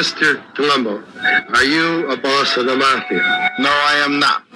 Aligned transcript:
Mr. 0.00 0.40
Colombo, 0.56 1.04
are 1.52 1.64
you 1.64 2.08
a 2.08 2.16
boss 2.16 2.56
of 2.56 2.64
the 2.64 2.74
mafia? 2.74 3.20
No, 3.58 3.68
I 3.68 4.00
am 4.00 4.18
not. 4.18 4.48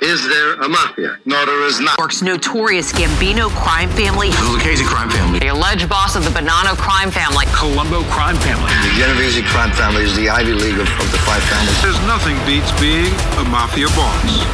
Is 0.00 0.22
there 0.28 0.54
a 0.62 0.68
mafia? 0.68 1.18
No, 1.24 1.44
there 1.44 1.66
is 1.66 1.80
not. 1.80 1.98
York's 1.98 2.22
notorious 2.22 2.92
Gambino 2.92 3.50
crime 3.50 3.90
family. 3.98 4.30
The 4.30 4.54
Lucchese 4.54 4.84
crime 4.84 5.10
family. 5.10 5.40
The 5.40 5.48
alleged 5.48 5.88
boss 5.88 6.14
of 6.14 6.22
the 6.22 6.30
Bonanno 6.30 6.78
crime 6.78 7.10
family. 7.10 7.44
Colombo 7.50 8.04
crime 8.14 8.36
family. 8.46 8.70
The 8.86 8.94
Genovese 9.02 9.42
crime 9.50 9.72
family 9.72 10.04
is 10.04 10.14
the 10.14 10.30
Ivy 10.30 10.52
League 10.52 10.78
of, 10.78 10.86
of 10.86 11.10
the 11.10 11.18
five 11.26 11.42
families. 11.50 11.82
There's 11.82 11.98
nothing 12.06 12.38
beats 12.46 12.70
being 12.78 13.10
a 13.42 13.50
mafia 13.50 13.88
boss. 13.98 14.46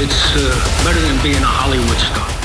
It's 0.00 0.32
uh, 0.32 0.48
better 0.80 1.00
than 1.04 1.22
being 1.22 1.44
a 1.44 1.52
Hollywood 1.60 2.00
star. 2.00 2.41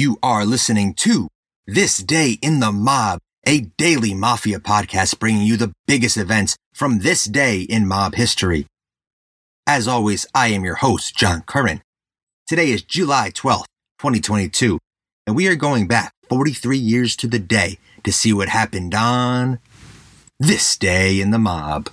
You 0.00 0.16
are 0.22 0.46
listening 0.46 0.94
to 1.04 1.28
This 1.66 1.98
Day 1.98 2.38
in 2.40 2.60
the 2.60 2.72
Mob, 2.72 3.18
a 3.46 3.60
daily 3.76 4.14
mafia 4.14 4.58
podcast 4.58 5.18
bringing 5.18 5.42
you 5.42 5.58
the 5.58 5.74
biggest 5.86 6.16
events 6.16 6.56
from 6.72 7.00
this 7.00 7.26
day 7.26 7.60
in 7.60 7.86
mob 7.86 8.14
history. 8.14 8.64
As 9.66 9.86
always, 9.86 10.24
I 10.34 10.46
am 10.46 10.64
your 10.64 10.76
host, 10.76 11.14
John 11.18 11.42
Curran. 11.42 11.82
Today 12.48 12.70
is 12.70 12.80
July 12.80 13.30
12th, 13.30 13.66
2022, 13.98 14.78
and 15.26 15.36
we 15.36 15.46
are 15.48 15.54
going 15.54 15.86
back 15.86 16.14
43 16.30 16.78
years 16.78 17.14
to 17.16 17.26
the 17.26 17.38
day 17.38 17.76
to 18.02 18.10
see 18.10 18.32
what 18.32 18.48
happened 18.48 18.94
on 18.94 19.58
this 20.38 20.78
day 20.78 21.20
in 21.20 21.30
the 21.30 21.38
mob. 21.38 21.90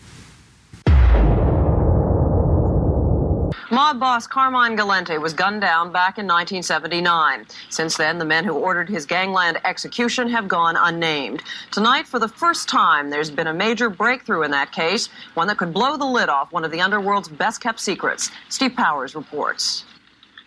Mob 3.69 3.99
boss 3.99 4.25
Carmine 4.25 4.77
Galante 4.77 5.17
was 5.17 5.33
gunned 5.33 5.59
down 5.59 5.91
back 5.91 6.17
in 6.17 6.25
1979. 6.25 7.45
Since 7.69 7.97
then, 7.97 8.17
the 8.17 8.23
men 8.23 8.45
who 8.45 8.53
ordered 8.53 8.87
his 8.87 9.05
gangland 9.05 9.59
execution 9.65 10.29
have 10.29 10.47
gone 10.47 10.77
unnamed. 10.77 11.43
Tonight, 11.69 12.07
for 12.07 12.17
the 12.17 12.29
first 12.29 12.69
time, 12.69 13.09
there's 13.09 13.29
been 13.29 13.47
a 13.47 13.53
major 13.53 13.89
breakthrough 13.89 14.43
in 14.43 14.51
that 14.51 14.71
case, 14.71 15.09
one 15.33 15.47
that 15.47 15.57
could 15.57 15.73
blow 15.73 15.97
the 15.97 16.05
lid 16.05 16.29
off 16.29 16.53
one 16.53 16.63
of 16.63 16.71
the 16.71 16.79
underworld's 16.79 17.27
best 17.27 17.59
kept 17.59 17.81
secrets. 17.81 18.31
Steve 18.47 18.73
Powers 18.73 19.15
reports. 19.15 19.83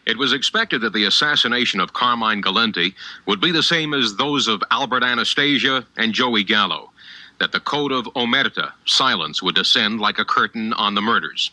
It 0.06 0.17
was 0.17 0.33
expected 0.33 0.80
that 0.80 0.95
the 0.95 1.05
assassination 1.05 1.78
of 1.78 1.92
Carmine 1.92 2.41
Galante 2.41 2.95
would 3.27 3.41
be 3.41 3.52
the 3.52 3.62
same 3.62 3.92
as 3.92 4.17
those 4.17 4.48
of 4.48 4.62
Albert 4.70 5.05
Anastasia 5.05 5.84
and 5.98 6.14
Joey 6.14 6.42
Gallo, 6.42 6.91
that 7.39 7.52
the 7.52 7.61
code 7.61 7.92
of 7.92 8.06
omerta, 8.17 8.73
silence, 8.86 9.42
would 9.42 9.56
descend 9.56 10.00
like 10.00 10.19
a 10.19 10.25
curtain 10.25 10.73
on 10.73 10.95
the 10.95 11.02
murders. 11.02 11.50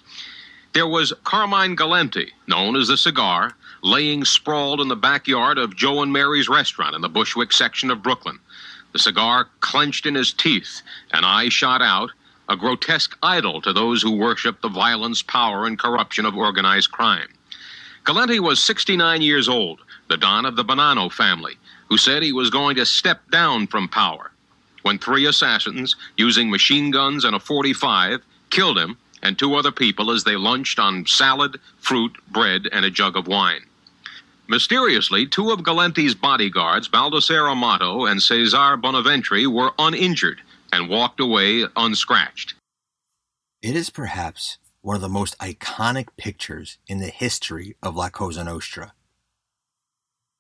There 0.73 0.88
was 0.88 1.14
Carmine 1.23 1.76
Galante, 1.76 2.34
known 2.46 2.76
as 2.76 2.88
the 2.88 2.98
cigar, 2.98 3.56
laying 3.82 4.26
sprawled 4.26 4.82
in 4.82 4.88
the 4.88 4.96
backyard 4.96 5.58
of 5.58 5.76
Joe 5.76 6.02
and 6.02 6.12
Mary's 6.12 6.50
restaurant 6.50 6.96
in 6.96 7.02
the 7.02 7.10
Bushwick 7.10 7.52
section 7.52 7.90
of 7.90 8.04
Brooklyn. 8.04 8.40
The 8.92 9.00
cigar 9.00 9.48
clenched 9.60 10.06
in 10.06 10.16
his 10.16 10.34
teeth, 10.34 10.82
an 11.14 11.23
eye 11.23 11.50
shot 11.50 11.82
out, 11.82 12.12
a 12.50 12.56
grotesque 12.56 13.18
idol 13.23 13.62
to 13.62 13.73
those 13.73 14.02
who 14.02 14.12
worship 14.12 14.62
the 14.62 14.70
violence, 14.70 15.22
power, 15.22 15.66
and 15.66 15.80
corruption 15.80 16.26
of 16.26 16.36
organized 16.36 16.92
crime. 16.92 17.30
Galante 18.04 18.40
was 18.40 18.64
69 18.64 19.22
years 19.22 19.50
old, 19.50 19.82
the 20.10 20.18
Don 20.18 20.45
of 20.45 20.56
the 20.56 20.64
Bonanno 20.64 21.12
family, 21.12 21.58
who 21.90 21.98
said 21.98 22.23
he 22.23 22.32
was 22.32 22.50
going 22.50 22.76
to 22.76 22.86
step 22.86 23.30
down 23.32 23.68
from 23.68 23.88
power. 23.90 24.32
When 24.84 24.98
three 24.98 25.26
assassins, 25.26 25.95
using 26.16 26.50
machine 26.50 26.92
guns 26.92 27.26
and 27.26 27.36
a 27.36 27.40
45, 27.40 28.22
killed 28.50 28.78
him 28.78 28.98
and 29.28 29.38
two 29.38 29.56
other 29.56 29.72
people 29.72 30.09
as 30.09 30.23
they 30.23 30.38
lunched 30.38 30.80
on 30.80 31.06
salad, 31.06 31.59
fruit, 31.80 32.17
bread, 32.31 32.67
and 32.72 32.86
a 32.86 32.89
jug 32.89 33.17
of 33.17 33.28
wine. 33.28 33.61
Mysteriously, 34.47 35.28
two 35.28 35.52
of 35.52 35.64
Galante's 35.64 36.16
bodyguards, 36.16 36.88
Baldassare 36.88 37.52
Amato 37.52 38.05
and 38.05 38.23
Cesar 38.23 38.77
Bonaventre, 38.77 39.49
were 39.49 39.73
uninjured 39.77 40.42
and 40.71 40.88
walked 40.89 41.20
away 41.20 41.65
unscratched. 41.76 42.54
It 43.61 43.76
is 43.76 43.89
perhaps 43.89 44.58
one 44.82 44.95
of 44.95 45.02
the 45.02 45.10
most 45.10 45.38
iconic 45.39 46.08
pictures 46.15 46.77
in 46.88 46.99
the 46.99 47.08
history 47.08 47.76
of 47.83 47.98
La 47.98 48.09
Cosa 48.09 48.45
Nostra. 48.45 48.94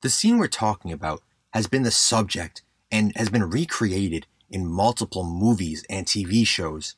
The 0.01 0.09
scene 0.09 0.37
we're 0.37 0.47
talking 0.47 0.93
about 0.93 1.21
has 1.51 1.67
been 1.67 1.83
the 1.83 1.91
subject 1.91 2.61
and 2.89 3.11
has 3.17 3.29
been 3.29 3.49
recreated 3.49 4.27
in 4.49 4.65
multiple 4.65 5.25
movies 5.25 5.83
and 5.89 6.05
TV 6.05 6.47
shows. 6.47 6.95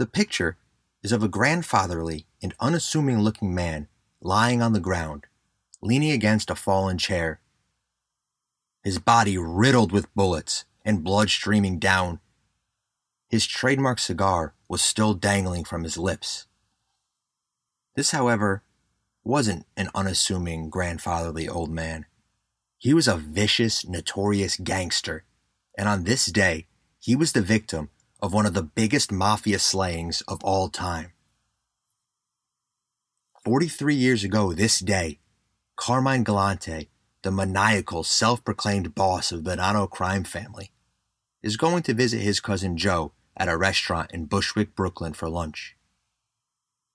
The 0.00 0.06
picture 0.06 0.56
is 1.02 1.12
of 1.12 1.22
a 1.22 1.28
grandfatherly 1.28 2.24
and 2.42 2.54
unassuming 2.58 3.18
looking 3.18 3.54
man 3.54 3.86
lying 4.22 4.62
on 4.62 4.72
the 4.72 4.80
ground, 4.80 5.26
leaning 5.82 6.10
against 6.10 6.48
a 6.48 6.54
fallen 6.54 6.96
chair. 6.96 7.42
His 8.82 8.98
body 8.98 9.36
riddled 9.36 9.92
with 9.92 10.14
bullets 10.14 10.64
and 10.86 11.04
blood 11.04 11.28
streaming 11.28 11.78
down. 11.78 12.20
His 13.28 13.46
trademark 13.46 13.98
cigar 13.98 14.54
was 14.68 14.80
still 14.80 15.12
dangling 15.12 15.64
from 15.64 15.84
his 15.84 15.98
lips. 15.98 16.46
This, 17.94 18.12
however, 18.12 18.62
wasn't 19.22 19.66
an 19.76 19.90
unassuming 19.94 20.70
grandfatherly 20.70 21.46
old 21.46 21.70
man. 21.70 22.06
He 22.78 22.94
was 22.94 23.06
a 23.06 23.18
vicious, 23.18 23.86
notorious 23.86 24.56
gangster, 24.56 25.24
and 25.76 25.90
on 25.90 26.04
this 26.04 26.24
day, 26.24 26.68
he 26.98 27.14
was 27.14 27.32
the 27.32 27.42
victim 27.42 27.90
of 28.22 28.32
one 28.32 28.46
of 28.46 28.54
the 28.54 28.62
biggest 28.62 29.10
mafia 29.10 29.58
slayings 29.58 30.20
of 30.22 30.42
all 30.44 30.68
time. 30.68 31.12
43 33.44 33.94
years 33.94 34.22
ago 34.22 34.52
this 34.52 34.80
day, 34.80 35.18
Carmine 35.76 36.24
Galante, 36.24 36.90
the 37.22 37.30
maniacal, 37.30 38.04
self 38.04 38.44
proclaimed 38.44 38.94
boss 38.94 39.32
of 39.32 39.44
the 39.44 39.56
Bonanno 39.56 39.88
crime 39.88 40.24
family, 40.24 40.70
is 41.42 41.56
going 41.56 41.82
to 41.84 41.94
visit 41.94 42.20
his 42.20 42.40
cousin 42.40 42.76
Joe 42.76 43.12
at 43.36 43.48
a 43.48 43.56
restaurant 43.56 44.10
in 44.12 44.26
Bushwick, 44.26 44.74
Brooklyn 44.74 45.14
for 45.14 45.28
lunch. 45.28 45.76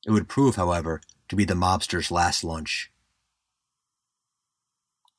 It 0.06 0.12
would 0.12 0.30
prove, 0.30 0.56
however, 0.56 1.02
to 1.30 1.36
be 1.36 1.46
the 1.46 1.56
mobster's 1.56 2.12
last 2.12 2.44
lunch. 2.44 2.92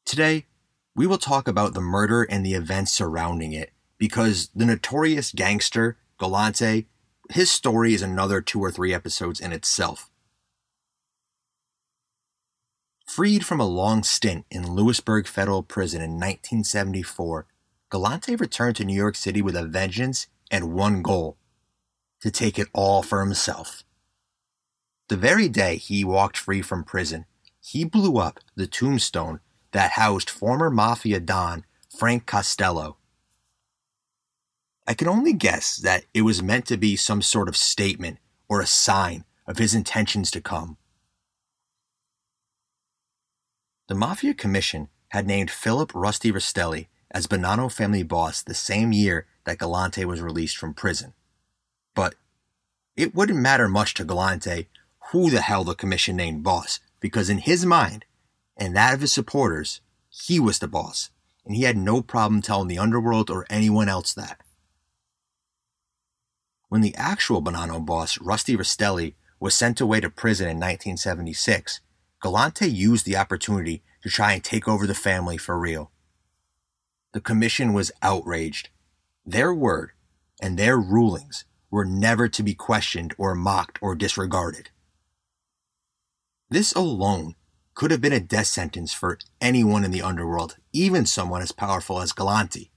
Today, 0.04 0.46
we 0.94 1.08
will 1.08 1.18
talk 1.18 1.48
about 1.48 1.74
the 1.74 1.80
murder 1.80 2.22
and 2.22 2.46
the 2.46 2.54
events 2.54 2.92
surrounding 2.92 3.52
it 3.52 3.72
because 3.98 4.50
the 4.54 4.66
notorious 4.66 5.32
gangster, 5.32 5.96
Galante, 6.18 6.86
his 7.30 7.50
story 7.50 7.94
is 7.94 8.02
another 8.02 8.40
two 8.40 8.60
or 8.60 8.70
three 8.70 8.94
episodes 8.94 9.40
in 9.40 9.52
itself. 9.52 10.10
Freed 13.06 13.46
from 13.46 13.60
a 13.60 13.66
long 13.66 14.02
stint 14.02 14.44
in 14.50 14.74
Lewisburg 14.74 15.26
Federal 15.26 15.62
Prison 15.62 16.02
in 16.02 16.12
1974, 16.12 17.46
Galante 17.88 18.36
returned 18.36 18.76
to 18.76 18.84
New 18.84 18.96
York 18.96 19.14
City 19.14 19.40
with 19.40 19.56
a 19.56 19.64
vengeance 19.64 20.26
and 20.50 20.74
one 20.74 21.02
goal 21.02 21.36
to 22.20 22.30
take 22.30 22.58
it 22.58 22.68
all 22.72 23.02
for 23.02 23.20
himself. 23.20 23.84
The 25.08 25.16
very 25.16 25.48
day 25.48 25.76
he 25.76 26.04
walked 26.04 26.36
free 26.36 26.62
from 26.62 26.84
prison, 26.84 27.26
he 27.60 27.84
blew 27.84 28.18
up 28.18 28.40
the 28.56 28.66
tombstone 28.66 29.40
that 29.72 29.92
housed 29.92 30.28
former 30.28 30.68
Mafia 30.68 31.20
Don 31.20 31.64
Frank 31.96 32.26
Costello. 32.26 32.96
I 34.86 34.94
can 34.94 35.08
only 35.08 35.32
guess 35.32 35.76
that 35.76 36.04
it 36.14 36.22
was 36.22 36.42
meant 36.42 36.66
to 36.66 36.76
be 36.76 36.96
some 36.96 37.22
sort 37.22 37.48
of 37.48 37.56
statement 37.56 38.18
or 38.48 38.60
a 38.60 38.66
sign 38.66 39.24
of 39.46 39.58
his 39.58 39.74
intentions 39.74 40.30
to 40.30 40.40
come. 40.40 40.76
The 43.88 43.94
Mafia 43.94 44.34
Commission 44.34 44.88
had 45.08 45.26
named 45.26 45.50
Philip 45.50 45.92
Rusty 45.94 46.32
Rastelli 46.32 46.86
as 47.10 47.26
Bonanno 47.26 47.70
family 47.70 48.02
boss 48.02 48.42
the 48.42 48.54
same 48.54 48.92
year 48.92 49.26
that 49.44 49.58
Galante 49.58 50.04
was 50.04 50.20
released 50.20 50.56
from 50.56 50.74
prison. 50.74 51.14
But 51.94 52.14
it 52.96 53.14
wouldn't 53.14 53.38
matter 53.38 53.68
much 53.68 53.94
to 53.94 54.04
Galante 54.04 54.68
who 55.12 55.30
the 55.30 55.40
hell 55.40 55.64
the 55.64 55.74
commission 55.74 56.16
named 56.16 56.42
boss, 56.42 56.80
because 57.00 57.30
in 57.30 57.38
his 57.38 57.64
mind, 57.64 58.04
and 58.56 58.74
that 58.74 58.94
of 58.94 59.00
his 59.00 59.12
supporters, 59.12 59.80
he 60.08 60.40
was 60.40 60.58
the 60.58 60.66
boss, 60.66 61.10
and 61.44 61.54
he 61.54 61.62
had 61.62 61.76
no 61.76 62.02
problem 62.02 62.42
telling 62.42 62.68
the 62.68 62.78
underworld 62.78 63.30
or 63.30 63.46
anyone 63.48 63.88
else 63.88 64.12
that. 64.14 64.40
When 66.76 66.82
the 66.82 66.94
actual 66.96 67.42
Bonanno 67.42 67.82
boss, 67.82 68.20
Rusty 68.20 68.54
Rastelli, 68.54 69.14
was 69.40 69.54
sent 69.54 69.80
away 69.80 70.00
to 70.00 70.10
prison 70.10 70.46
in 70.46 70.58
1976, 70.58 71.80
Galante 72.20 72.66
used 72.66 73.06
the 73.06 73.16
opportunity 73.16 73.82
to 74.02 74.10
try 74.10 74.34
and 74.34 74.44
take 74.44 74.68
over 74.68 74.86
the 74.86 74.92
family 74.92 75.38
for 75.38 75.58
real. 75.58 75.90
The 77.14 77.22
commission 77.22 77.72
was 77.72 77.92
outraged. 78.02 78.68
Their 79.24 79.54
word 79.54 79.92
and 80.42 80.58
their 80.58 80.76
rulings 80.76 81.46
were 81.70 81.86
never 81.86 82.28
to 82.28 82.42
be 82.42 82.52
questioned 82.52 83.14
or 83.16 83.34
mocked 83.34 83.78
or 83.80 83.94
disregarded. 83.94 84.68
This 86.50 86.74
alone 86.74 87.36
could 87.72 87.90
have 87.90 88.02
been 88.02 88.12
a 88.12 88.20
death 88.20 88.48
sentence 88.48 88.92
for 88.92 89.18
anyone 89.40 89.82
in 89.82 89.92
the 89.92 90.02
underworld, 90.02 90.58
even 90.74 91.06
someone 91.06 91.40
as 91.40 91.52
powerful 91.52 92.02
as 92.02 92.12
Galante. 92.12 92.70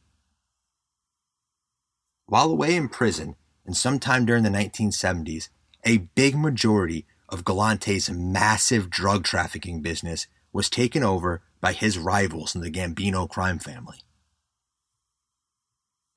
While 2.27 2.49
away 2.49 2.77
in 2.77 2.87
prison, 2.87 3.35
and 3.69 3.77
sometime 3.77 4.25
during 4.25 4.41
the 4.41 4.49
1970s, 4.49 5.49
a 5.85 5.99
big 6.15 6.35
majority 6.35 7.05
of 7.29 7.45
Galante's 7.45 8.09
massive 8.09 8.89
drug 8.89 9.23
trafficking 9.23 9.83
business 9.83 10.25
was 10.51 10.71
taken 10.71 11.03
over 11.03 11.43
by 11.61 11.73
his 11.73 11.99
rivals 11.99 12.55
in 12.55 12.61
the 12.61 12.71
Gambino 12.71 13.29
crime 13.29 13.59
family. 13.59 13.99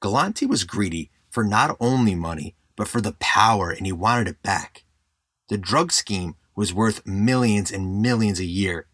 Galante 0.00 0.46
was 0.46 0.64
greedy 0.64 1.10
for 1.28 1.44
not 1.44 1.76
only 1.78 2.14
money, 2.14 2.54
but 2.74 2.88
for 2.88 3.02
the 3.02 3.16
power, 3.20 3.70
and 3.70 3.84
he 3.84 3.92
wanted 3.92 4.28
it 4.28 4.42
back. 4.42 4.84
The 5.50 5.58
drug 5.58 5.92
scheme 5.92 6.36
was 6.56 6.72
worth 6.72 7.06
millions 7.06 7.70
and 7.70 8.00
millions 8.00 8.40
a 8.40 8.46
year, 8.46 8.86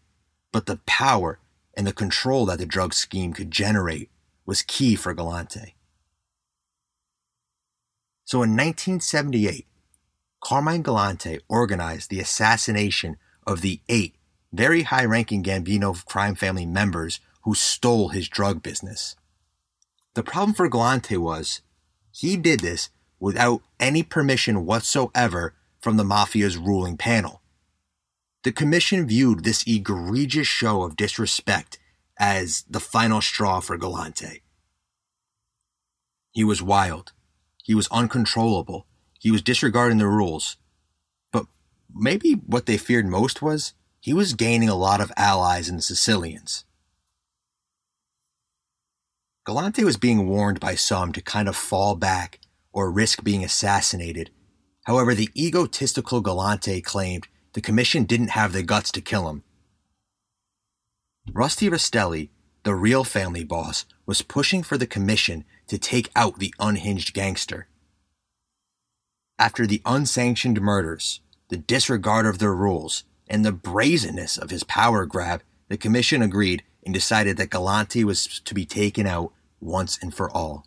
but 0.51 0.65
the 0.65 0.81
power 0.85 1.39
and 1.77 1.87
the 1.87 1.93
control 1.93 2.45
that 2.47 2.57
the 2.57 2.65
drug 2.65 2.93
scheme 2.93 3.31
could 3.31 3.51
generate 3.51 4.09
was 4.45 4.63
key 4.63 4.97
for 4.97 5.13
Galante. 5.13 5.75
So 8.29 8.43
in 8.43 8.51
1978, 8.51 9.65
Carmine 10.39 10.83
Galante 10.83 11.39
organized 11.49 12.11
the 12.11 12.19
assassination 12.19 13.17
of 13.47 13.61
the 13.61 13.81
eight 13.89 14.17
very 14.53 14.83
high 14.83 15.05
ranking 15.05 15.43
Gambino 15.43 16.05
crime 16.05 16.35
family 16.35 16.67
members 16.67 17.19
who 17.41 17.55
stole 17.55 18.09
his 18.09 18.29
drug 18.29 18.61
business. 18.61 19.15
The 20.13 20.21
problem 20.21 20.53
for 20.53 20.69
Galante 20.69 21.17
was 21.17 21.61
he 22.11 22.37
did 22.37 22.59
this 22.59 22.91
without 23.19 23.63
any 23.79 24.03
permission 24.03 24.63
whatsoever 24.63 25.55
from 25.81 25.97
the 25.97 26.03
mafia's 26.03 26.55
ruling 26.55 26.97
panel. 26.97 27.41
The 28.43 28.51
commission 28.51 29.07
viewed 29.07 29.43
this 29.43 29.65
egregious 29.65 30.45
show 30.45 30.83
of 30.83 30.95
disrespect 30.95 31.79
as 32.19 32.63
the 32.69 32.79
final 32.79 33.21
straw 33.21 33.59
for 33.59 33.75
Galante. 33.75 34.43
He 36.31 36.43
was 36.43 36.61
wild. 36.61 37.13
He 37.69 37.75
was 37.75 37.87
uncontrollable. 37.91 38.87
He 39.19 39.29
was 39.29 39.43
disregarding 39.43 39.99
the 39.99 40.07
rules. 40.07 40.57
But 41.31 41.45
maybe 41.93 42.31
what 42.31 42.65
they 42.65 42.79
feared 42.79 43.05
most 43.05 43.43
was 43.43 43.73
he 43.99 44.11
was 44.11 44.33
gaining 44.33 44.69
a 44.69 44.73
lot 44.73 44.99
of 44.99 45.11
allies 45.15 45.69
in 45.69 45.75
the 45.75 45.83
Sicilians. 45.83 46.65
Galante 49.45 49.83
was 49.83 49.97
being 49.97 50.27
warned 50.27 50.59
by 50.59 50.73
some 50.73 51.11
to 51.11 51.21
kind 51.21 51.47
of 51.47 51.55
fall 51.55 51.95
back 51.95 52.39
or 52.73 52.89
risk 52.89 53.23
being 53.23 53.43
assassinated. 53.43 54.31
However, 54.85 55.13
the 55.13 55.29
egotistical 55.37 56.21
Galante 56.21 56.81
claimed 56.81 57.27
the 57.53 57.61
commission 57.61 58.05
didn't 58.05 58.31
have 58.31 58.51
the 58.51 58.63
guts 58.63 58.91
to 58.93 58.99
kill 58.99 59.29
him. 59.29 59.43
Rusty 61.31 61.69
Rastelli, 61.69 62.29
the 62.63 62.73
real 62.73 63.03
family 63.03 63.43
boss, 63.43 63.85
was 64.07 64.23
pushing 64.23 64.63
for 64.63 64.75
the 64.75 64.87
commission 64.87 65.45
to 65.69 65.77
take 65.77 66.09
out 66.15 66.39
the 66.39 66.53
unhinged 66.59 67.13
gangster. 67.13 67.67
After 69.39 69.65
the 69.65 69.81
unsanctioned 69.85 70.59
murders, 70.59 71.21
the 71.47 71.57
disregard 71.57 72.25
of 72.25 72.39
their 72.39 72.53
rules, 72.53 73.05
and 73.27 73.45
the 73.45 73.51
brazenness 73.51 74.37
of 74.37 74.49
his 74.49 74.63
power 74.63 75.05
grab, 75.05 75.41
the 75.69 75.77
commission 75.77 76.21
agreed 76.21 76.63
and 76.83 76.93
decided 76.93 77.37
that 77.37 77.51
Galante 77.51 78.03
was 78.03 78.41
to 78.43 78.53
be 78.53 78.65
taken 78.65 79.05
out 79.05 79.31
once 79.61 79.97
and 80.01 80.13
for 80.13 80.29
all. 80.31 80.65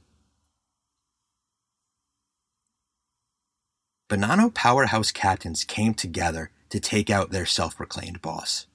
Bonanno 4.09 4.53
powerhouse 4.53 5.11
captains 5.11 5.65
came 5.65 5.95
together 5.95 6.51
to 6.69 6.79
take 6.79 7.11
out 7.11 7.31
their 7.31 7.47
self 7.47 7.77
proclaimed 7.77 8.23
boss. 8.23 8.67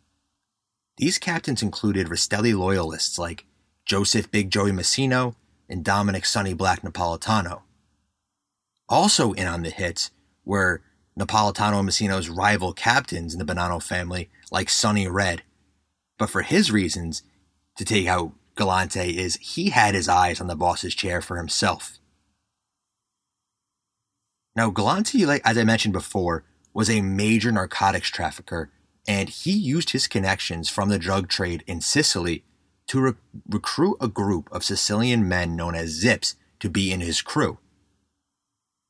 These 0.97 1.19
captains 1.19 1.61
included 1.61 2.07
Rastelli 2.07 2.57
loyalists 2.57 3.19
like 3.19 3.45
Joseph 3.85 4.31
Big 4.31 4.49
Joey 4.49 4.71
Massino 4.71 5.35
and 5.69 5.83
Dominic 5.83 6.25
Sonny 6.25 6.53
Black 6.53 6.81
Napolitano. 6.81 7.61
Also 8.89 9.33
in 9.33 9.47
on 9.47 9.63
the 9.63 9.69
hits 9.69 10.11
were 10.45 10.81
Napolitano 11.19 11.79
and 11.79 11.89
Massino's 11.89 12.29
rival 12.29 12.73
captains 12.73 13.33
in 13.33 13.39
the 13.39 13.45
Bonanno 13.45 13.81
family, 13.81 14.29
like 14.51 14.69
Sonny 14.69 15.07
Red. 15.07 15.41
But 16.17 16.29
for 16.29 16.41
his 16.43 16.71
reasons 16.71 17.23
to 17.77 17.85
take 17.85 18.07
out 18.07 18.33
Galante 18.55 19.17
is 19.17 19.37
he 19.37 19.69
had 19.69 19.93
his 19.93 20.09
eyes 20.09 20.41
on 20.41 20.47
the 20.47 20.55
boss's 20.55 20.95
chair 20.95 21.21
for 21.21 21.37
himself. 21.37 21.99
Now, 24.55 24.71
Galante, 24.71 25.25
like, 25.25 25.43
as 25.45 25.57
I 25.57 25.63
mentioned 25.63 25.93
before, 25.93 26.43
was 26.73 26.89
a 26.89 27.01
major 27.01 27.51
narcotics 27.51 28.09
trafficker, 28.09 28.71
and 29.07 29.29
he 29.29 29.51
used 29.51 29.91
his 29.91 30.07
connections 30.07 30.69
from 30.69 30.89
the 30.89 30.97
drug 30.97 31.29
trade 31.29 31.63
in 31.67 31.81
Sicily 31.81 32.43
to 32.87 33.01
re- 33.01 33.13
recruit 33.49 33.97
a 33.99 34.07
group 34.07 34.49
of 34.51 34.63
Sicilian 34.63 35.27
men 35.27 35.55
known 35.55 35.75
as 35.75 35.89
Zips 35.89 36.35
to 36.59 36.69
be 36.69 36.91
in 36.91 37.01
his 37.01 37.21
crew. 37.21 37.59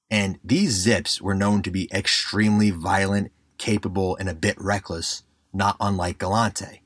And 0.09 0.39
these 0.43 0.71
Zips 0.71 1.21
were 1.21 1.35
known 1.35 1.61
to 1.63 1.71
be 1.71 1.89
extremely 1.91 2.71
violent, 2.71 3.31
capable, 3.57 4.15
and 4.15 4.29
a 4.29 4.35
bit 4.35 4.55
reckless, 4.59 5.23
not 5.51 5.75
unlike 5.79 6.17
Galante. 6.17 6.81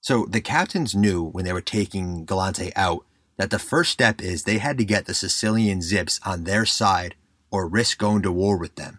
So 0.00 0.26
the 0.26 0.42
captains 0.42 0.94
knew 0.94 1.24
when 1.24 1.46
they 1.46 1.52
were 1.52 1.62
taking 1.62 2.26
Galante 2.26 2.72
out 2.76 3.06
that 3.38 3.50
the 3.50 3.58
first 3.58 3.90
step 3.90 4.20
is 4.20 4.44
they 4.44 4.58
had 4.58 4.76
to 4.78 4.84
get 4.84 5.06
the 5.06 5.14
Sicilian 5.14 5.80
Zips 5.80 6.20
on 6.26 6.44
their 6.44 6.66
side 6.66 7.14
or 7.50 7.66
risk 7.66 7.98
going 7.98 8.20
to 8.22 8.30
war 8.30 8.58
with 8.58 8.74
them. 8.74 8.98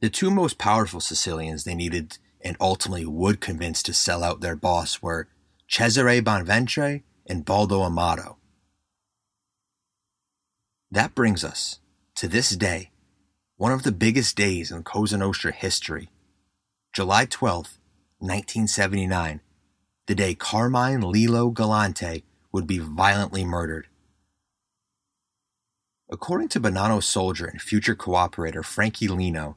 The 0.00 0.10
two 0.10 0.30
most 0.30 0.58
powerful 0.58 1.00
Sicilians 1.00 1.64
they 1.64 1.74
needed 1.74 2.18
and 2.44 2.56
ultimately 2.60 3.06
would 3.06 3.40
convince 3.40 3.82
to 3.82 3.92
sell 3.92 4.22
out 4.22 4.40
their 4.40 4.56
boss 4.56 5.00
were 5.00 5.28
Cesare 5.68 6.20
Bonventre 6.20 7.02
and 7.26 7.44
Baldo 7.44 7.82
Amato. 7.82 8.36
That 10.90 11.14
brings 11.14 11.44
us 11.44 11.78
to 12.16 12.28
this 12.28 12.50
day, 12.50 12.90
one 13.56 13.72
of 13.72 13.82
the 13.82 13.92
biggest 13.92 14.36
days 14.36 14.70
in 14.70 14.82
Cosa 14.82 15.16
Nostra 15.16 15.52
history, 15.52 16.10
July 16.92 17.26
12th, 17.26 17.78
1979, 18.18 19.40
the 20.06 20.14
day 20.14 20.34
Carmine 20.34 21.00
Lilo 21.00 21.50
Galante 21.50 22.24
would 22.52 22.66
be 22.66 22.78
violently 22.78 23.44
murdered. 23.44 23.86
According 26.10 26.48
to 26.50 26.60
Bonanno 26.60 27.02
soldier 27.02 27.46
and 27.46 27.62
future 27.62 27.96
cooperator 27.96 28.62
Frankie 28.62 29.08
Lino, 29.08 29.56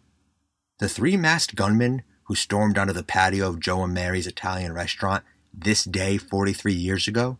the 0.79 0.87
three 0.87 1.17
masked 1.17 1.55
gunmen 1.55 2.03
who 2.25 2.35
stormed 2.35 2.77
onto 2.77 2.93
the 2.93 3.03
patio 3.03 3.47
of 3.47 3.59
Joe 3.59 3.83
and 3.83 3.93
Mary's 3.93 4.27
Italian 4.27 4.73
restaurant 4.73 5.23
this 5.53 5.83
day 5.83 6.17
43 6.17 6.73
years 6.73 7.07
ago 7.07 7.37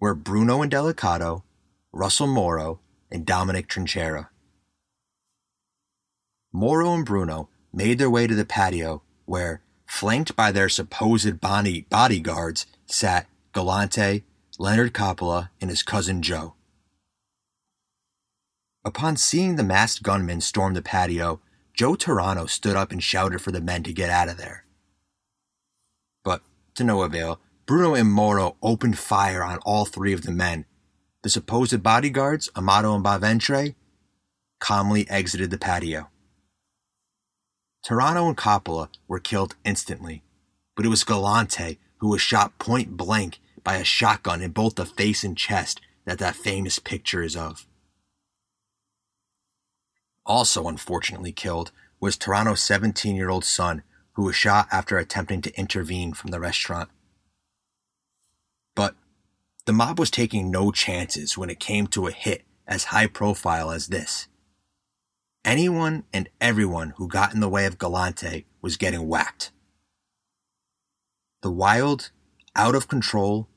were 0.00 0.14
Bruno 0.14 0.62
Indelicato, 0.62 1.42
Russell 1.92 2.26
Moro, 2.26 2.80
and 3.10 3.26
Dominic 3.26 3.68
Trinchera. 3.68 4.28
Moro 6.52 6.94
and 6.94 7.04
Bruno 7.04 7.48
made 7.72 7.98
their 7.98 8.10
way 8.10 8.26
to 8.26 8.34
the 8.34 8.44
patio 8.44 9.02
where, 9.26 9.62
flanked 9.86 10.34
by 10.34 10.50
their 10.50 10.68
supposed 10.68 11.40
body 11.40 11.86
bodyguards, 11.90 12.66
sat 12.86 13.28
Galante, 13.52 14.24
Leonard 14.58 14.92
Coppola, 14.92 15.50
and 15.60 15.70
his 15.70 15.82
cousin 15.82 16.22
Joe. 16.22 16.54
Upon 18.84 19.16
seeing 19.16 19.56
the 19.56 19.62
masked 19.62 20.02
gunmen 20.02 20.40
storm 20.40 20.74
the 20.74 20.82
patio, 20.82 21.40
Joe 21.80 21.94
Turano 21.94 22.46
stood 22.46 22.76
up 22.76 22.92
and 22.92 23.02
shouted 23.02 23.40
for 23.40 23.52
the 23.52 23.60
men 23.62 23.82
to 23.84 23.92
get 23.94 24.10
out 24.10 24.28
of 24.28 24.36
there. 24.36 24.66
But, 26.22 26.42
to 26.74 26.84
no 26.84 27.00
avail, 27.00 27.40
Bruno 27.64 27.94
and 27.94 28.12
Moro 28.12 28.56
opened 28.62 28.98
fire 28.98 29.42
on 29.42 29.60
all 29.60 29.86
three 29.86 30.12
of 30.12 30.20
the 30.20 30.30
men, 30.30 30.66
the 31.22 31.30
supposed 31.30 31.82
bodyguards, 31.82 32.50
Amato 32.54 32.94
and 32.94 33.02
Bonventre, 33.02 33.76
calmly 34.58 35.08
exited 35.08 35.50
the 35.50 35.56
patio. 35.56 36.10
Turano 37.82 38.28
and 38.28 38.36
Coppola 38.36 38.90
were 39.08 39.18
killed 39.18 39.56
instantly, 39.64 40.22
but 40.76 40.84
it 40.84 40.90
was 40.90 41.02
Galante 41.02 41.78
who 42.00 42.08
was 42.10 42.20
shot 42.20 42.58
point 42.58 42.98
blank 42.98 43.40
by 43.64 43.76
a 43.76 43.84
shotgun 43.84 44.42
in 44.42 44.50
both 44.50 44.74
the 44.74 44.84
face 44.84 45.24
and 45.24 45.34
chest 45.34 45.80
that 46.04 46.18
that 46.18 46.36
famous 46.36 46.78
picture 46.78 47.22
is 47.22 47.36
of. 47.36 47.66
Also 50.30 50.68
unfortunately 50.68 51.32
killed 51.32 51.72
was 51.98 52.16
Turano's 52.16 52.62
17 52.62 53.16
year 53.16 53.30
old 53.30 53.44
son, 53.44 53.82
who 54.12 54.22
was 54.22 54.36
shot 54.36 54.68
after 54.70 54.96
attempting 54.96 55.42
to 55.42 55.58
intervene 55.58 56.12
from 56.12 56.30
the 56.30 56.38
restaurant. 56.38 56.88
But 58.76 58.94
the 59.66 59.72
mob 59.72 59.98
was 59.98 60.08
taking 60.08 60.48
no 60.48 60.70
chances 60.70 61.36
when 61.36 61.50
it 61.50 61.58
came 61.58 61.88
to 61.88 62.06
a 62.06 62.12
hit 62.12 62.44
as 62.64 62.84
high 62.84 63.08
profile 63.08 63.72
as 63.72 63.88
this. 63.88 64.28
Anyone 65.44 66.04
and 66.12 66.28
everyone 66.40 66.90
who 66.90 67.08
got 67.08 67.34
in 67.34 67.40
the 67.40 67.48
way 67.48 67.66
of 67.66 67.76
Galante 67.76 68.46
was 68.62 68.76
getting 68.76 69.08
whacked. 69.08 69.50
The 71.42 71.50
wild, 71.50 72.12
out 72.54 72.76
of 72.76 72.86
control, 72.86 73.48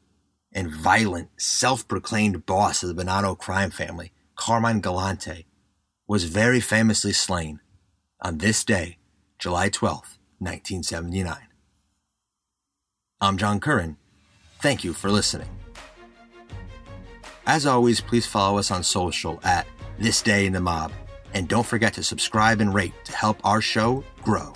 and 0.52 0.72
violent, 0.72 1.30
self 1.38 1.88
proclaimed 1.88 2.48
boss 2.48 2.82
of 2.82 2.90
the 2.90 3.04
Bonanno 3.04 3.38
crime 3.38 3.70
family, 3.70 4.12
Carmine 4.36 4.82
Galante, 4.82 5.46
was 6.08 6.26
very 6.26 6.60
famously 6.60 7.14
slain 7.14 7.60
on 8.22 8.38
this 8.38 8.64
day, 8.64 8.98
July 9.40 9.70
12, 9.70 10.18
1979. 10.40 11.38
I'm 13.22 13.38
John 13.38 13.60
Curran. 13.60 13.98
Thank 14.60 14.84
you 14.84 14.94
for 14.94 15.10
listening. 15.10 15.48
As 17.46 17.66
always, 17.66 18.02
please 18.02 18.26
follow 18.26 18.58
us 18.58 18.72
on 18.72 18.84
social 18.84 19.40
at 19.44 19.66
this 19.98 20.22
day 20.22 20.46
in 20.46 20.54
the 20.54 20.60
mob. 20.60 20.92
And 21.34 21.48
don't 21.48 21.66
forget 21.66 21.94
to 21.94 22.04
subscribe 22.04 22.62
and 22.62 22.74
rate 22.74 22.94
to 23.06 23.14
help 23.14 23.40
our 23.44 23.62
show 23.62 24.04
grow. 24.22 24.54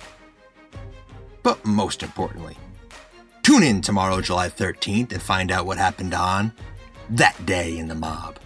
But 1.42 1.64
most 1.64 2.02
importantly, 2.02 2.56
tune 3.42 3.62
in 3.62 3.80
tomorrow, 3.80 4.20
July 4.20 4.48
13th, 4.48 5.12
and 5.12 5.22
find 5.22 5.50
out 5.50 5.66
what 5.66 5.78
happened 5.78 6.14
on 6.14 6.52
that 7.10 7.46
day 7.46 7.78
in 7.78 7.88
the 7.88 7.94
mob. 7.94 8.38